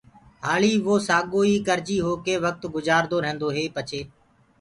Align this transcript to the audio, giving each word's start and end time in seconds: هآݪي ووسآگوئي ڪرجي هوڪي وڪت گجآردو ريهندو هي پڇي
هآݪي 0.45 0.73
ووسآگوئي 0.85 1.55
ڪرجي 1.67 1.97
هوڪي 2.05 2.35
وڪت 2.43 2.63
گجآردو 2.75 3.17
ريهندو 3.23 3.47
هي 3.55 3.63
پڇي 3.75 4.01